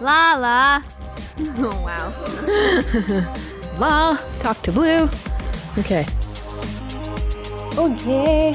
[0.00, 0.82] La la.
[1.58, 2.12] Oh wow.
[3.78, 5.08] La, talk to Blue.
[5.78, 6.04] Okay.
[7.78, 8.54] Okay.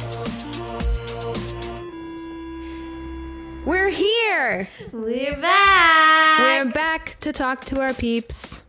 [3.66, 4.70] We're here.
[4.92, 6.40] We're back.
[6.40, 8.62] We're back to talk to our peeps.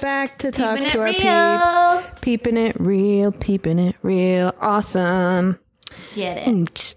[0.00, 2.02] Back to talk Peeping to our real.
[2.02, 2.20] peeps.
[2.20, 4.54] Peeping it real, peeping it real.
[4.60, 5.58] Awesome.
[6.14, 6.94] Get it.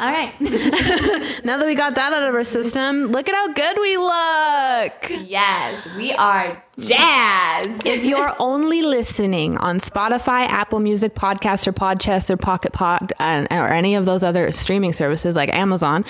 [0.00, 0.32] All right.
[1.44, 5.26] Now that we got that out of our system, look at how good we look.
[5.28, 7.86] yes, we are jazzed.
[7.86, 13.48] If you're only listening on Spotify, Apple Music, Podcast, or Podchaser, or Pocket Pod, and,
[13.50, 16.04] or any of those other streaming services like Amazon,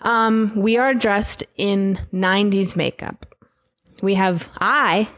[0.00, 3.26] um, we are dressed in 90s makeup.
[4.02, 5.08] We have, I,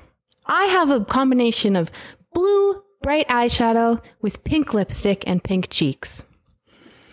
[0.46, 1.90] I have a combination of
[2.32, 6.24] blue, bright eyeshadow with pink lipstick and pink cheeks.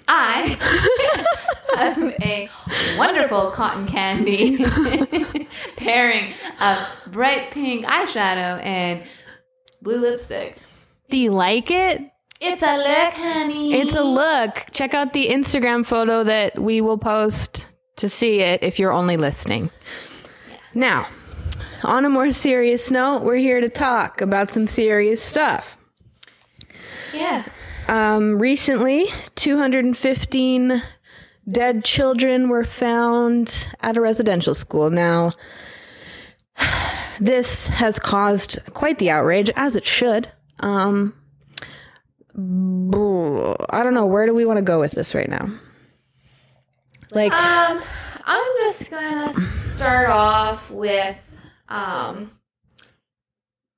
[0.08, 0.58] I
[1.78, 2.50] am a
[2.98, 4.64] wonderful cotton candy
[5.78, 9.04] pairing of bright pink eyeshadow and
[9.82, 10.58] blue lipstick.
[11.10, 12.10] Do you like it?
[12.42, 13.74] It's a look, honey.
[13.74, 14.66] It's a look.
[14.72, 17.66] Check out the Instagram photo that we will post
[17.98, 19.70] to see it if you're only listening.
[20.74, 21.08] Now,
[21.84, 25.78] on a more serious note, we're here to talk about some serious stuff.
[27.14, 27.44] yeah.
[27.88, 30.82] Um, recently, 215
[31.50, 34.90] dead children were found at a residential school.
[34.90, 35.32] Now,
[37.20, 40.30] this has caused quite the outrage, as it should.
[40.60, 41.14] Um,
[42.36, 44.06] I don't know.
[44.06, 45.46] Where do we want to go with this right now?
[47.12, 47.82] Like, Um,
[48.26, 51.18] I'm just gonna start off with
[51.68, 52.32] um.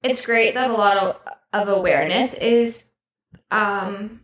[0.04, 1.20] It's great that a lot of,
[1.52, 2.84] of awareness is
[3.52, 4.20] um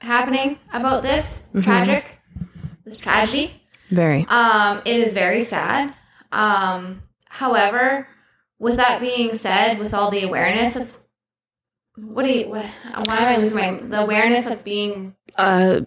[0.00, 2.18] happening about this tragic
[2.84, 3.62] this tragedy.
[3.90, 4.26] very.
[4.28, 5.94] Um, it is very sad.
[6.32, 8.08] Um, however,
[8.58, 10.98] with that being said, with all the awareness that's
[11.96, 12.64] what do you what
[13.06, 15.80] why am I losing my the awareness that's being Uh,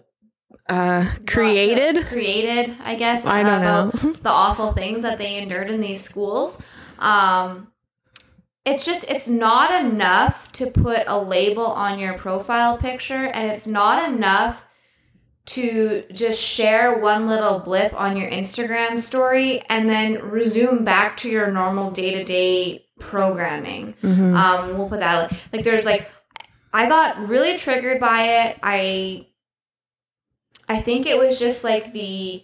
[0.68, 2.06] uh, created.
[2.06, 3.26] created, I guess.
[3.26, 4.12] I don't about know.
[4.22, 6.62] the awful things that they endured in these schools.
[6.98, 7.68] Um,
[8.64, 13.66] it's just it's not enough to put a label on your profile picture, and it's
[13.66, 14.64] not enough
[15.46, 21.28] to just share one little blip on your Instagram story and then resume back to
[21.30, 23.92] your normal day to day programming.
[24.02, 24.34] Mhm.
[24.34, 26.10] Um, we'll put that like there's like
[26.72, 28.58] I got really triggered by it.
[28.62, 29.26] I
[30.68, 32.42] I think it was just like the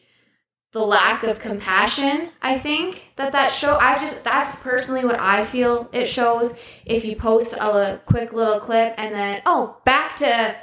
[0.73, 2.31] the lack of compassion.
[2.43, 3.77] I think that that show.
[3.77, 6.55] I just that's personally what I feel it shows.
[6.87, 10.55] If you post a quick little clip and then oh back to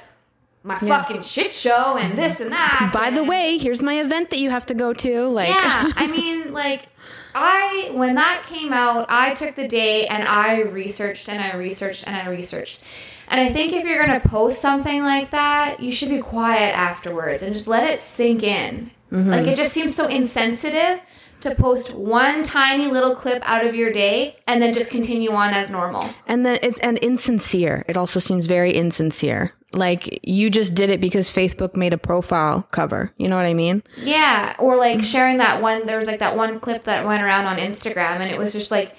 [0.64, 1.02] my Yeah.
[1.04, 2.92] fucking shit show and this and that.
[2.94, 5.28] By the and- way, here's my event that you have to go to.
[5.28, 6.88] Like, yeah, I mean, like,
[7.34, 12.06] I, when that came out, I took the day and I researched and I researched
[12.08, 12.82] and I researched.
[13.30, 16.76] And I think if you're going to post something like that, you should be quiet
[16.76, 18.92] afterwards and just let it sink in.
[19.12, 19.30] Mm-hmm.
[19.30, 21.02] Like, it just seems so insensitive
[21.42, 25.54] to post one tiny little clip out of your day and then just continue on
[25.54, 26.10] as normal.
[26.26, 27.86] and then it's and insincere.
[27.88, 29.54] It also seems very insincere.
[29.74, 33.12] Like you just did it because Facebook made a profile cover.
[33.18, 33.84] You know what I mean?
[33.98, 35.86] Yeah, or like sharing that one.
[35.86, 38.72] There was like that one clip that went around on Instagram, and it was just
[38.72, 38.96] like,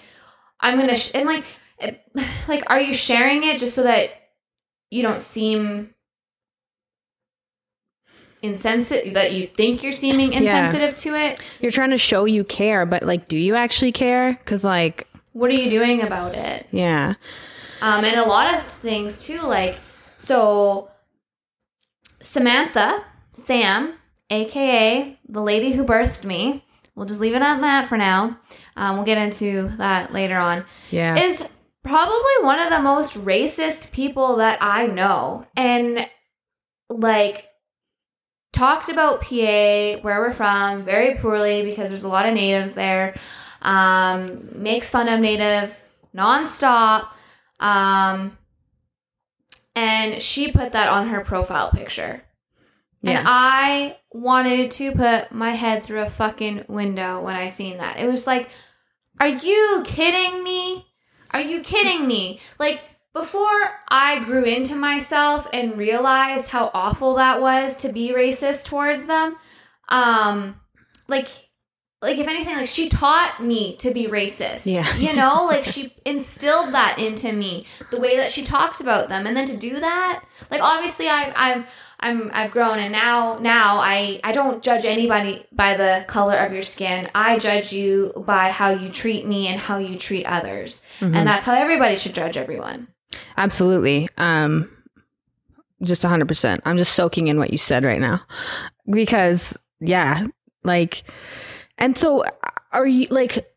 [0.61, 1.45] I'm gonna sh-, and like,
[2.49, 4.11] like, are you sharing it just so that
[4.91, 5.95] you don't seem
[8.43, 9.15] insensitive?
[9.15, 11.41] That you think you're seeming insensitive to it?
[11.60, 14.32] You're trying to show you care, but like, do you actually care?
[14.34, 16.66] Because like, What are you doing about it?
[16.71, 17.15] yeah,
[17.82, 19.78] Um, and a lot of things too, like
[20.19, 20.91] so
[22.21, 23.94] Samantha, Sam,
[24.31, 28.38] aka the lady who birthed me, we'll just leave it at that for now.
[28.77, 30.65] Um, we'll get into that later on.
[30.91, 31.16] yeah.
[31.16, 31.47] Is
[31.84, 35.47] probably one of the most racist people that I know.
[35.57, 36.07] And
[36.91, 37.47] like
[38.53, 43.15] talked about PA, where we're from, very poorly because there's a lot of natives there.
[43.62, 45.83] Um, makes fun of natives
[46.15, 47.09] nonstop.
[47.60, 48.36] Um,
[49.74, 52.22] and she put that on her profile picture.
[53.03, 53.18] Yeah.
[53.18, 57.98] And I wanted to put my head through a fucking window when I seen that.
[57.98, 58.48] It was like,
[59.21, 60.86] are you kidding me?
[61.30, 62.41] Are you kidding me?
[62.59, 62.80] Like,
[63.18, 69.06] before I grew into myself and realized how awful that was to be racist towards
[69.06, 69.36] them,
[69.88, 70.60] um,
[71.09, 71.28] like,
[72.00, 74.72] like if anything, like she taught me to be racist.
[74.72, 74.97] Yeah.
[74.97, 79.26] You know, like she instilled that into me, the way that she talked about them.
[79.26, 81.66] And then to do that, like obviously I I'm
[81.98, 86.53] I'm I've grown and now now I I don't judge anybody by the color of
[86.53, 87.10] your skin.
[87.16, 90.84] I judge you by how you treat me and how you treat others.
[91.00, 91.16] Mm-hmm.
[91.16, 92.86] And that's how everybody should judge everyone.
[93.37, 94.09] Absolutely.
[94.19, 94.71] Um,
[95.83, 96.60] just 100%.
[96.65, 98.22] I'm just soaking in what you said right now.
[98.89, 100.27] Because, yeah,
[100.65, 101.05] like,
[101.77, 102.25] and so
[102.72, 103.49] are you, like,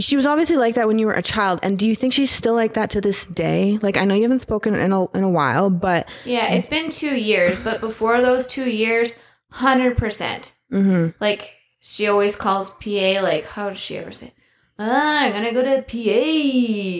[0.00, 1.60] she was obviously like that when you were a child.
[1.62, 3.78] And do you think she's still like that to this day?
[3.82, 6.08] Like, I know you haven't spoken in a, in a while, but.
[6.24, 9.18] Yeah, it's been 2 years, but before those 2 years,
[9.52, 9.96] 100%.
[9.96, 11.10] percent Mm-hmm.
[11.20, 14.32] Like she always calls PA like how does she ever say?
[14.76, 15.96] Ah, I'm gonna go to PA.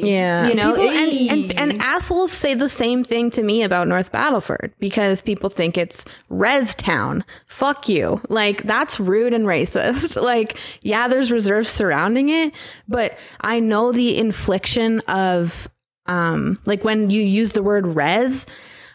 [0.07, 0.47] Yeah.
[0.47, 4.13] you know, People- and, and, and assholes say the same thing to me about North
[4.13, 7.25] Battleford because people think it's res town.
[7.47, 8.21] Fuck you.
[8.29, 10.15] Like, that's rude and racist.
[10.25, 12.55] Like, yeah, there's reserves surrounding it,
[12.89, 15.69] but I know the infliction of,
[16.07, 18.47] um, like when you use the word res,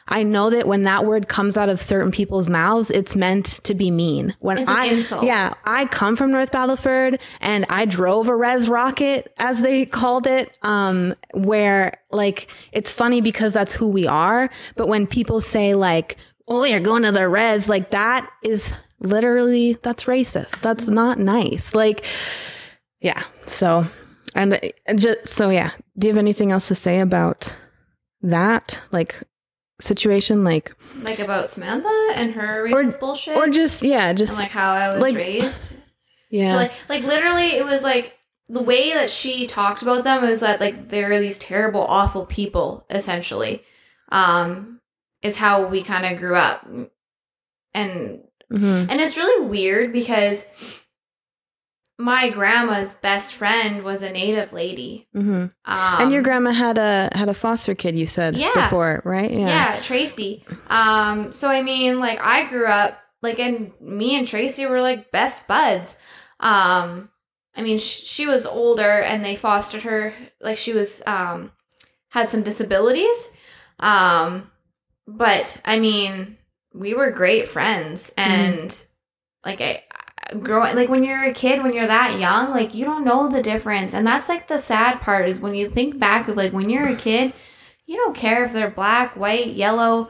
[0.09, 3.75] I know that when that word comes out of certain people's mouths, it's meant to
[3.75, 4.35] be mean.
[4.39, 5.23] When It's I, insult.
[5.23, 10.25] yeah, I come from North Battleford and I drove a res rocket, as they called
[10.25, 14.50] it, um, where like it's funny because that's who we are.
[14.75, 16.17] But when people say like,
[16.47, 20.61] oh, you're going to the res, like that is literally, that's racist.
[20.61, 21.75] That's not nice.
[21.75, 22.03] Like,
[23.00, 23.21] yeah.
[23.45, 23.85] So,
[24.35, 24.59] and
[24.95, 25.71] just, so yeah.
[25.97, 27.56] Do you have anything else to say about
[28.23, 28.79] that?
[28.91, 29.21] Like,
[29.79, 34.51] situation like like about Samantha and her racist bullshit, or just yeah and just like
[34.51, 35.75] how I was like- raised.
[36.29, 38.15] yeah So like like literally it was like
[38.47, 42.85] the way that she talked about them was that like they're these terrible awful people
[42.89, 43.63] essentially
[44.11, 44.79] um
[45.21, 46.65] is how we kind of grew up
[47.73, 48.21] and
[48.51, 48.87] Mhm.
[48.89, 50.83] and it's really weird because
[52.01, 55.51] my grandma's best friend was a native lady Mhm.
[55.65, 58.53] um, and your grandma had a had a foster kid you said Yeah.
[58.55, 59.79] before right yeah.
[59.81, 64.81] tracy um so i mean like i grew up like and me and tracy were
[64.81, 65.97] like best buds
[66.39, 67.09] um
[67.55, 71.51] i mean sh- she was older and they fostered her like she was um
[72.11, 73.27] had some disabilities
[73.81, 74.49] um
[75.05, 76.37] but i mean
[76.73, 78.85] we were great friends and
[79.45, 79.88] like i I-
[80.41, 83.41] growing like when you're a kid when you're that young like you don't know the
[83.41, 83.93] difference.
[83.93, 86.87] And that's like the sad part is when you think back of like when you're
[86.87, 87.33] a kid
[87.85, 90.09] you don't care if they're black white yellow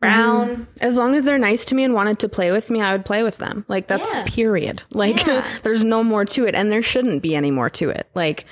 [0.00, 0.66] brown.
[0.80, 3.04] As long as they're nice to me and wanted to play with me i would
[3.04, 3.64] play with them.
[3.68, 4.24] Like that's Yeah.
[4.26, 4.82] period.
[4.90, 5.46] Like Yeah.
[5.62, 8.08] there's no more to it and there shouldn't be any more to it.
[8.14, 8.44] Like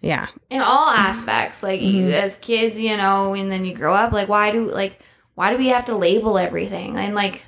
[0.00, 0.26] yeah.
[0.50, 2.10] In all aspects like Mm-hmm.
[2.10, 5.00] as kids you know and then you grow up like why do like
[5.34, 6.96] why do we have to label everything?
[6.96, 7.42] And like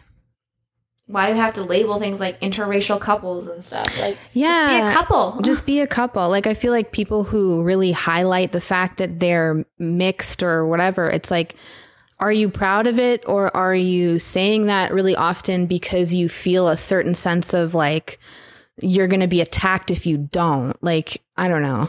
[1.08, 3.98] why do we have to label things like interracial couples and stuff?
[3.98, 5.40] Like just be a couple.
[5.42, 6.28] Just be a couple.
[6.28, 11.08] Like i feel like people who really highlight the fact that they're mixed or whatever
[11.08, 11.56] it's like
[12.20, 16.68] are you proud of it or are you saying that really often because you feel
[16.68, 18.18] a certain sense of like
[18.80, 20.76] you're going to be attacked if you don't?
[20.82, 21.88] Like i don't know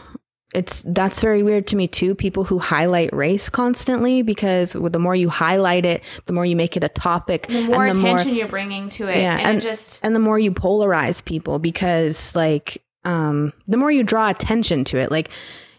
[0.52, 5.14] it's that's very weird to me too people who highlight race constantly because the more
[5.14, 8.34] you highlight it the more you make it a topic the more and the attention
[8.34, 11.58] you're bringing to it Yeah, and, and- it just and the more you polarize people
[11.58, 15.10] because like um the more you draw attention to it.
[15.10, 15.30] Like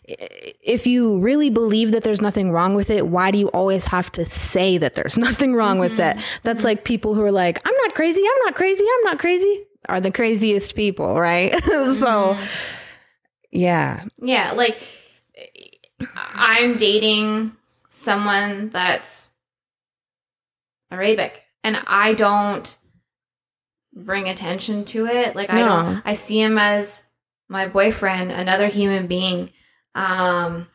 [0.07, 4.11] if you really believe that there's nothing wrong with it why do you always have
[4.13, 6.18] to say that there's nothing wrong with mm-hmm.
[6.18, 6.25] it?
[6.44, 6.68] That's mm-hmm.
[6.68, 10.01] like people who are like i'm not crazy i'm not crazy i'm not crazy are
[10.01, 11.54] the craziest people right?
[11.63, 12.81] So mm-hmm.
[13.52, 14.06] Yeah.
[14.22, 14.78] Yeah like
[16.36, 17.56] i'm dating
[17.90, 19.30] someone that's
[20.90, 22.78] arabic and i don't
[23.94, 25.36] bring attention to it.
[25.36, 27.04] Like i don't i see him as
[27.50, 29.52] my boyfriend another human being
[29.94, 30.68] um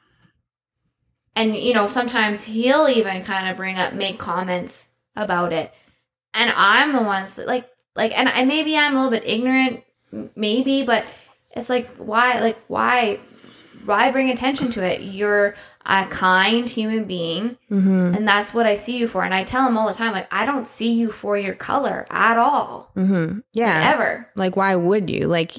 [1.35, 5.73] and you know sometimes he'll even kind of bring up make comments about it.
[6.35, 9.83] And i'm the ones that like like and I, maybe i'm a little bit ignorant
[10.37, 11.05] maybe but
[11.57, 13.19] it's like why like why
[13.85, 15.01] why bring attention to it?
[15.03, 15.55] You're
[15.89, 19.23] a kind human being hmm and that's what i see you for.
[19.23, 22.07] And i tell them all the time like i don't see you for your color
[22.11, 22.91] at all.
[22.95, 23.93] Hmm yeah.
[23.95, 24.29] Ever.
[24.35, 25.27] Like why would you?
[25.29, 25.53] Like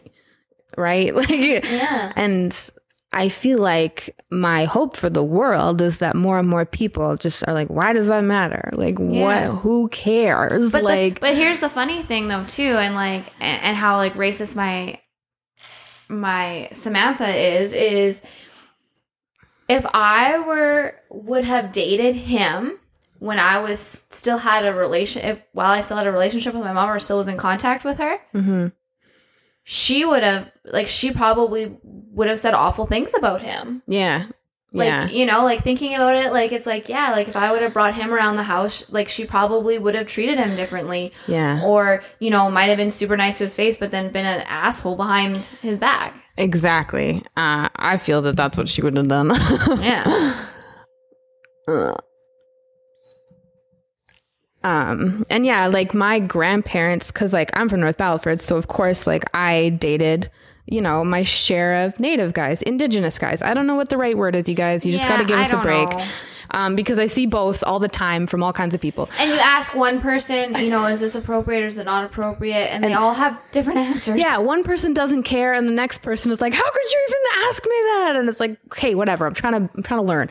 [0.77, 1.13] right?
[1.15, 2.11] Like yeah.
[2.15, 2.71] And
[3.13, 7.47] I feel like my hope for the world is that more and more people just
[7.47, 8.69] are like, why does that matter?
[8.73, 9.49] Like, Yeah.
[9.49, 9.59] what?
[9.61, 10.73] Who cares?
[10.73, 13.95] but like, the, but here's the funny thing though too and like and, and how
[13.95, 14.99] like racist my
[16.09, 18.21] my samantha is is
[19.69, 22.79] if i were would have dated him
[23.19, 26.63] when i was still had a relation if while i still had a relationship with
[26.63, 28.71] my mom or still was in contact with her Mhm.
[29.63, 34.27] she would have like she probably would have said awful things about him yeah,
[34.73, 35.07] Like, Yeah.
[35.07, 37.71] you know, like thinking about it, like it's like, yeah, like if I would have
[37.73, 41.13] brought him around the house, like she probably would have treated him differently.
[41.27, 41.63] Yeah.
[41.63, 44.41] Or, you know, might have been super nice to his face, but then been an
[44.47, 46.13] asshole behind his back.
[46.37, 47.23] Exactly.
[47.37, 49.31] Uh, I feel that that's what she would have done.
[49.81, 50.45] Yeah.
[54.63, 59.05] um and yeah like my grandparents because like i'm from north battleford so of course
[59.05, 60.29] like i dated
[60.67, 63.41] you know my share of native guys indigenous guys.
[63.41, 64.85] I don't know what the right word is you guys.
[64.85, 65.89] You just got to give us a break.
[65.89, 66.05] know.
[66.51, 69.37] Um because i see both all the time from all kinds of people And you
[69.39, 72.67] ask one person, you know, is this appropriate or is it not appropriate?
[72.73, 74.17] And they all have different answers.
[74.19, 77.47] yeah one person doesn't care and the next person is like how could you even
[77.49, 80.29] ask me that and it's like okay whatever i'm trying to i'm trying to learn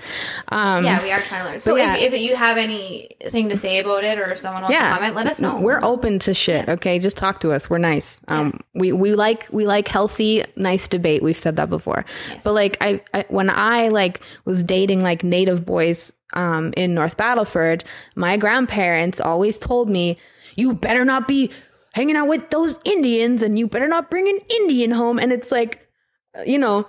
[0.48, 1.60] um Yeah, we are trying to learn.
[1.60, 1.96] So yeah.
[1.96, 5.14] if, if you have anything to say about it or if someone wants to comment,
[5.14, 5.60] let us know.
[5.60, 6.68] We're open to shit.
[6.68, 7.68] Okay, just talk to us.
[7.70, 8.20] We're nice.
[8.28, 11.22] Um, we we like we like healthy, nice debate.
[11.22, 12.04] We've said that before.
[12.44, 17.16] But like I, I when I like was dating like native boys um in North
[17.16, 17.84] Battleford,
[18.14, 20.16] my grandparents always told me,
[20.56, 21.50] "You better not be
[21.94, 25.50] hanging out with those Indians, and you better not bring an Indian home." And it's
[25.52, 25.88] like,
[26.44, 26.86] you know,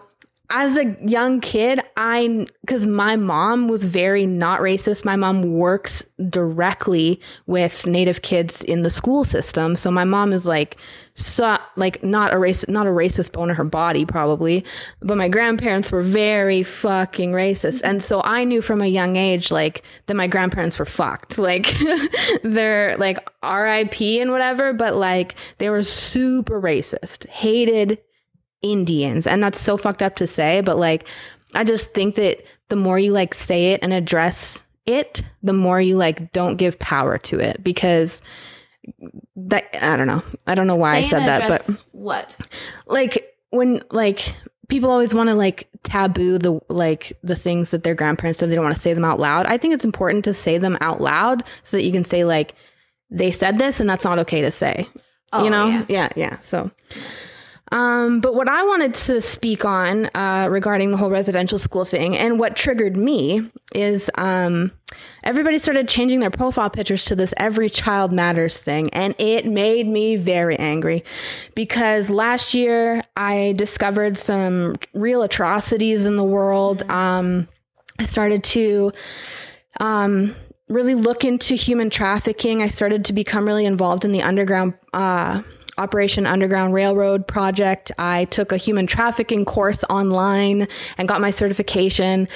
[0.50, 5.04] as a young kid, I because my mom was very not racist.
[5.04, 10.46] My mom works directly with Native kids in the school system, so my mom is
[10.46, 10.78] like,
[11.16, 14.64] so like not a race, not a racist bone in her body probably,
[15.02, 19.52] but my grandparents were very fucking racist, and so I knew from a young age
[19.52, 21.38] like that my grandparents were fucked.
[21.48, 21.78] Like
[22.44, 24.20] they're like R.I.P.
[24.20, 28.00] and whatever, but like they were super racist, hated
[28.72, 29.28] Indians.
[29.28, 31.08] And that's so fucked up to say, but like,
[31.54, 35.82] I just think that the more you like say it and address it, the more
[35.82, 38.22] you like don't give power to it because
[39.36, 40.24] that, I don't know.
[40.46, 42.38] I don't know why Say I said that, but what?
[42.86, 44.34] like when like
[44.68, 48.56] people always want to like taboo the like the things that their grandparents said they
[48.56, 51.00] don't want to say them out loud i think it's important to say them out
[51.00, 52.54] loud so that you can say like
[53.10, 54.86] they said this and that's not okay to say
[55.32, 55.86] Oh, you know yeah.
[55.88, 56.70] yeah yeah so
[57.72, 62.18] um, but what I wanted to speak on uh, regarding the whole residential school thing
[62.18, 64.72] and what triggered me is um,
[65.24, 68.90] everybody started changing their profile pictures to this every child matters thing.
[68.94, 71.04] And it made me very angry
[71.56, 76.90] because last year I discovered some real atrocities in the world.
[76.90, 77.50] Um,
[78.00, 78.94] I started to
[79.82, 80.36] um,
[80.70, 82.62] really look into human trafficking.
[82.62, 85.42] I started to become really involved in the underground uh,
[85.78, 87.92] Operation Underground Railroad project.
[87.98, 90.68] I took a human trafficking course online
[90.98, 92.28] and got my certification.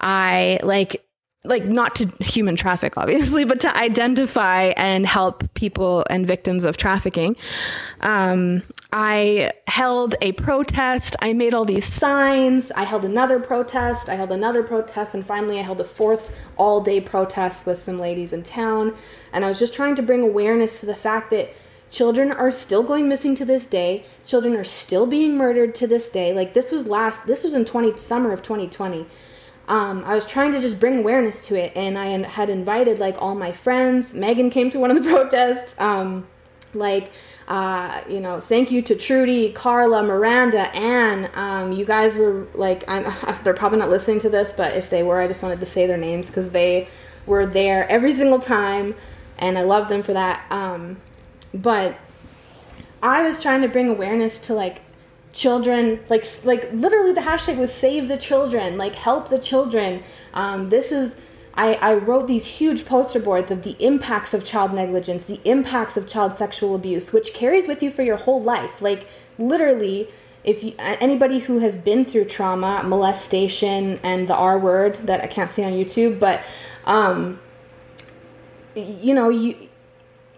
[0.00, 1.04] I like
[1.44, 6.76] like not to human traffic obviously but to identify and help people and victims of
[6.76, 7.36] trafficking.
[8.00, 11.14] Um, i held a protest.
[11.22, 12.72] I made all these signs.
[12.72, 14.08] I held another protest.
[14.08, 15.14] I held another protest.
[15.14, 18.94] And finally i held a fourth all day protest with some ladies in town.
[19.32, 21.54] And i was just trying to bring awareness to the fact that
[21.90, 26.08] children are still going missing to this day children are still being murdered to this
[26.08, 29.06] day like this was last this was in 20 summer of 2020
[29.70, 33.22] um, I was trying to just bring awareness to it, and I had invited like
[33.22, 34.12] all my friends.
[34.12, 35.76] Megan came to one of the protests.
[35.78, 36.26] Um,
[36.74, 37.12] like,
[37.46, 41.30] uh, you know, thank you to Trudy, Carla, Miranda, Anne.
[41.34, 43.04] Um, you guys were like, I'm,
[43.44, 45.86] they're probably not listening to this, but if they were, I just wanted to say
[45.86, 46.88] their names because they
[47.24, 48.96] were there every single time,
[49.38, 50.44] and I love them for that.
[51.52, 51.96] But
[53.02, 54.82] I was trying to bring awareness to like
[55.32, 60.02] children like like literally the hashtag was save the children like help the children.
[60.34, 61.16] Um, this is
[61.54, 65.96] I, I wrote these huge poster boards of the impacts of child negligence the impacts
[65.96, 68.82] of child sexual abuse which carries with you for your whole life.
[68.82, 69.06] Like
[69.38, 70.08] literally
[70.42, 75.26] if you, anybody who has been through trauma molestation and the r word that i
[75.26, 76.40] can't see on youtube but
[76.86, 77.38] um,
[78.74, 79.68] you know you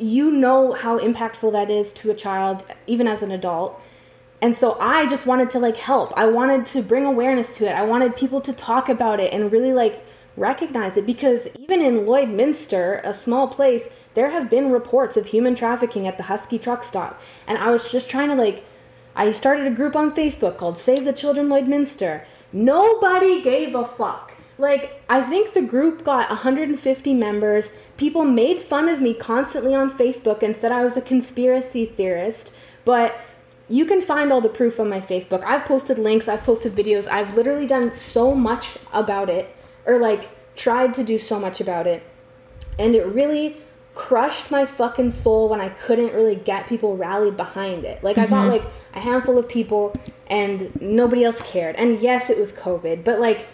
[0.03, 3.81] you know how impactful that is to a child even as an adult.
[4.41, 6.13] And so i just wanted to like help.
[6.17, 7.73] I wanted to bring awareness to it.
[7.73, 10.05] I wanted people to talk about it and really like
[10.37, 15.55] recognize it because even in lloydminster a small place there have been reports of human
[15.55, 17.21] trafficking at the husky truck stop.
[17.47, 18.65] And i was just trying to like
[19.15, 22.25] i started a group on facebook called save the children lloydminster.
[22.53, 28.89] Nobody gave a fuck like i think the group got 150 members people made fun
[28.89, 32.53] of me constantly on facebook and said i was a conspiracy theorist
[32.85, 33.19] but
[33.69, 35.43] you can find all the proof on my Facebook.
[35.45, 39.55] I've posted links, I've posted videos, I've literally done so much about it,
[39.87, 42.03] or like tried to do so much about it.
[42.79, 43.57] And it really
[43.95, 48.03] crushed my fucking soul when I couldn't really get people rallied behind it.
[48.05, 48.65] Like, I got mm-hmm.
[48.65, 49.95] like a handful of people
[50.27, 51.77] and nobody else cared.
[51.77, 53.47] And yes, it was COVID, but like,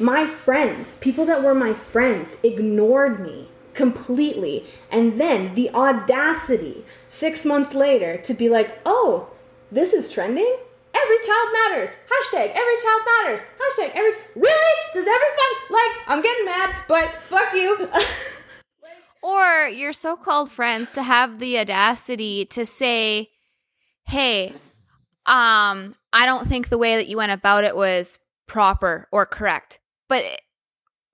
[0.00, 4.64] my friends, people that were my friends, ignored me completely.
[4.90, 9.30] And then the audacity six months later to be like, oh,
[9.70, 10.56] this is trending?
[10.94, 11.90] Every child matters.
[11.90, 13.40] Hashtag every child matters.
[13.60, 14.12] Hashtag every.
[14.34, 14.74] Really?
[14.94, 15.70] Does every fuck.
[15.70, 17.90] Like, I'm getting mad, but fuck you.
[19.22, 23.28] or your so-called friends to have the audacity to say,
[24.04, 24.54] "Hey,
[25.26, 29.80] um, I don't think the way that you went about it was proper or correct."
[30.08, 30.24] But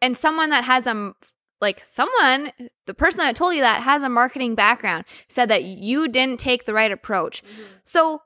[0.01, 1.15] and someone that has a
[1.61, 2.53] like someone
[2.87, 6.65] the person that told you that has a marketing background said that you didn't take
[6.65, 7.43] the right approach.
[7.43, 7.63] Mm-hmm.
[7.85, 8.23] So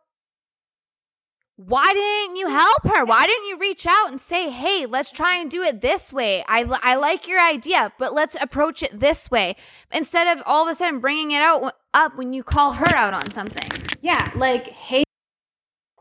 [1.56, 3.04] why didn't you help her?
[3.06, 6.44] Why didn't you reach out and say, hey, let's try and do it this way?
[6.46, 9.56] I, I like your idea, but let's approach it this way
[9.90, 13.14] instead of all of a sudden bringing it out up when you call her out
[13.14, 13.70] on something.
[14.02, 15.04] Yeah, like, hey,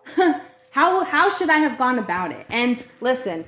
[0.71, 2.45] how, how should I have gone about it?
[2.49, 3.45] And listen,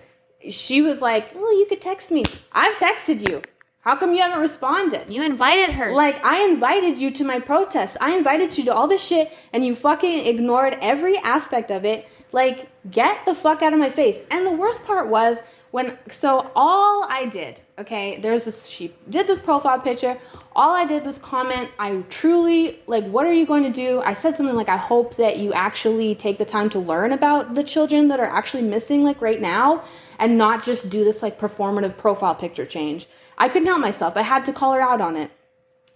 [0.49, 2.23] she was like, well, you could text me.
[2.53, 3.41] I've texted you.
[3.81, 5.09] How come you haven't responded?
[5.09, 5.93] You invited her.
[5.93, 7.97] Like, I invited you to my protest.
[8.01, 12.05] I invited you to all this shit, and you fucking ignored every aspect of it.
[12.33, 14.19] Like, get the fuck out of my face.
[14.29, 15.37] And the worst part was
[15.71, 20.17] when, so all I did, okay, there's this, she did this profile picture.
[20.55, 24.01] All I did was comment, I truly, like, what are you going to do?
[24.01, 27.53] I said something like, I hope that you actually take the time to learn about
[27.53, 29.83] the children that are actually missing, like, right now,
[30.17, 33.07] and not just do this, like, performative profile picture change.
[33.37, 34.17] I couldn't help myself.
[34.17, 35.29] I had to call her out on it.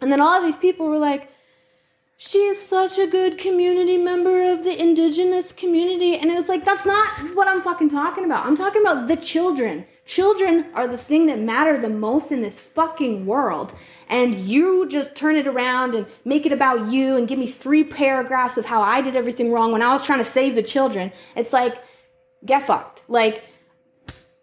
[0.02, 1.31] And then all of these people were like,
[2.24, 6.16] she is such a good community member of the indigenous community.
[6.20, 8.46] And it was like, that's not what I'm fucking talking about.
[8.46, 9.88] I'm talking about the children.
[10.06, 13.74] Children are the thing that matter the most in this fucking world.
[14.08, 17.84] And you just turn it around and make it about you and give me three
[17.84, 21.12] paragraphs of how I did everything wrong when I was trying to save the children.
[21.36, 21.84] It's like,
[22.46, 23.02] get fucked.
[23.08, 23.44] Like,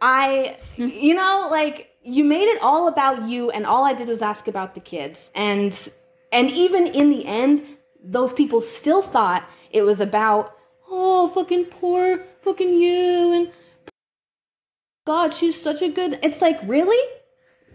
[0.01, 4.21] I, you know, like, you made it all about you and all I did was
[4.21, 5.31] ask about the kids.
[5.33, 5.73] And
[6.33, 7.63] and even in the end,
[8.03, 10.55] those people still thought it was about
[10.91, 13.53] oh fucking poor fucking you and
[15.09, 17.03] God, she's such a good it's like, really?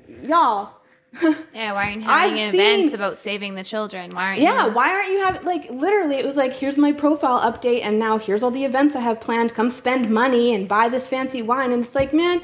[0.07, 0.71] Y'all.
[1.53, 4.11] yeah, why aren't you having I've events seen, about saving the children?
[4.11, 4.45] Why aren't you?
[4.45, 4.73] yeah, you?
[4.73, 6.17] why aren't you having like literally?
[6.17, 9.19] It was like here's my profile update, and now here's all the events I have
[9.19, 9.55] planned.
[9.55, 12.41] Come spend money and buy this fancy wine, and it's like, man,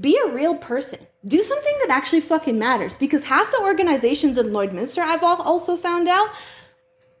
[0.00, 4.48] be a real person do something that actually fucking matters because half the organizations in
[4.48, 6.30] Lloydminster I've also found out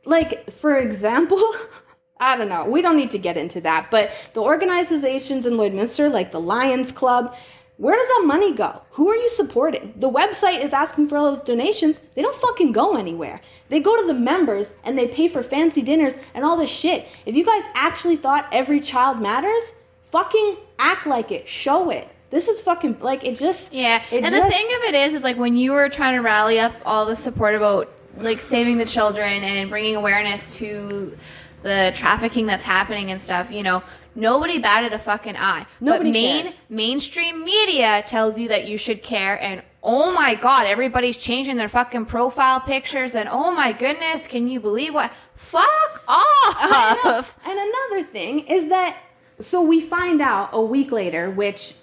[0.04, 1.38] like for example
[2.20, 6.10] I don't know we don't need to get into that but the organizations in Lloydminster
[6.10, 7.34] like the Lions Club
[7.78, 8.82] where does that money go?
[8.92, 9.94] Who are you supporting?
[9.96, 12.00] The website is asking for all those donations.
[12.14, 13.40] They don't fucking go anywhere.
[13.70, 17.08] They go to the members and they pay for fancy dinners and all this shit.
[17.26, 19.74] If you guys actually thought every child matters,
[20.10, 21.48] fucking act like it.
[21.48, 22.08] Show it.
[22.32, 24.02] This is fucking like it just yeah.
[24.10, 26.22] It and just, the thing of it is, is like when you were trying to
[26.22, 31.14] rally up all the support about like saving the children and bringing awareness to
[31.62, 33.82] the trafficking that's happening and stuff, you know,
[34.14, 35.66] nobody batted a fucking eye.
[35.78, 36.54] Nobody but main cared.
[36.70, 41.68] mainstream media tells you that you should care and oh my god, everybody's changing their
[41.68, 47.38] fucking profile pictures and oh my goodness, can you believe what fuck off.
[47.44, 48.96] And another thing is that
[49.38, 51.74] so we find out a week later, which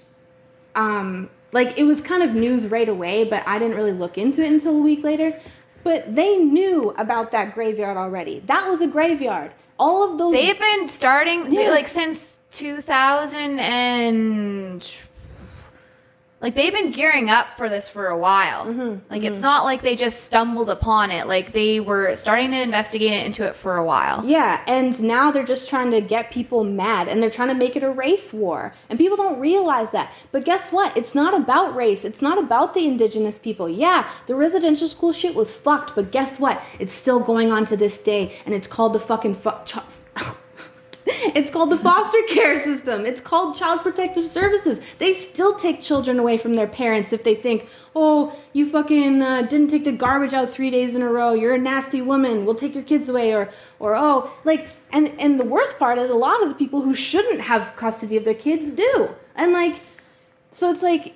[0.75, 4.43] um, like it was kind of news right away, but I didn't really look into
[4.43, 5.39] it until a week later.
[5.84, 8.39] But they knew about that graveyard already.
[8.41, 9.51] That was a graveyard.
[9.77, 11.69] All of those They've been starting yeah.
[11.69, 14.84] like since 2000 and
[16.41, 18.65] like they've been gearing up for this for a while.
[18.65, 19.25] Mm-hmm, like mm-hmm.
[19.25, 21.28] it's not like they just stumbled upon it.
[21.28, 24.25] Like they were starting to investigate it into it for a while.
[24.25, 27.75] Yeah, and now they're just trying to get people mad and they're trying to make
[27.75, 28.73] it a race war.
[28.89, 30.13] And people don't realize that.
[30.32, 30.95] But guess what?
[30.95, 32.06] It's not about race.
[32.06, 33.67] It's not about the indigenous people.
[33.67, 36.63] Yeah, the residential school shit was fucked, but guess what?
[36.80, 39.65] It's still going on to this day and it's called the fucking fuck
[41.36, 43.06] it's called the foster care system.
[43.06, 44.80] It's called child protective services.
[44.95, 49.41] They still take children away from their parents if they think, oh, you fucking uh,
[49.43, 51.34] didn't take the garbage out three days in a row.
[51.34, 52.45] You're a nasty woman.
[52.45, 53.34] We'll take your kids away.
[53.34, 56.82] Or, or oh, like, and and the worst part is a lot of the people
[56.82, 59.10] who shouldn't have custody of their kids do.
[59.36, 59.82] And like,
[60.52, 61.15] so it's like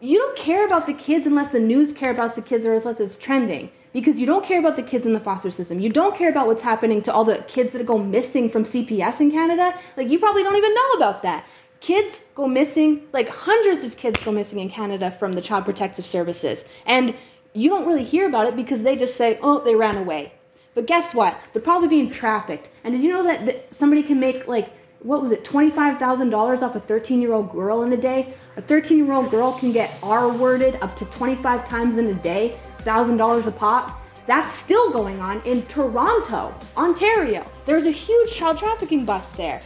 [0.00, 3.00] you don't care about the kids unless the news care about the kids or unless
[3.00, 5.80] it's trending because you don't care about the kids in the foster system.
[5.80, 9.20] You don't care about what's happening to all the kids that go missing from CPS
[9.20, 9.78] in Canada.
[9.96, 11.46] Like, you probably don't even know about that.
[11.80, 16.04] Kids go missing, like, hundreds of kids go missing in Canada from the Child Protective
[16.04, 16.64] Services.
[16.86, 17.14] And
[17.52, 20.32] you don't really hear about it because they just say, oh, they ran away.
[20.74, 21.38] But guess what?
[21.52, 22.70] They're probably being trafficked.
[22.82, 24.72] And did you know that, that somebody can make, like,
[25.04, 28.32] what was it, $25,000 off a 13 year old girl in a day.
[28.56, 32.14] A 13 year old girl can get R worded up to 25 times in a
[32.14, 34.00] day, $1,000 a pop.
[34.26, 37.46] That's still going on in Toronto, Ontario.
[37.66, 39.60] There's a huge child trafficking bust there.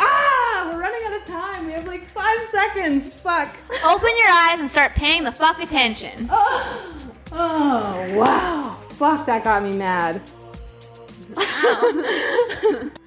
[0.00, 1.66] Ah, we're running out of time.
[1.66, 3.12] We have like five seconds.
[3.12, 3.54] Fuck.
[3.84, 6.30] Open your eyes and start paying the fuck attention.
[6.32, 8.78] Oh, oh wow.
[8.88, 10.22] Fuck, that got me mad.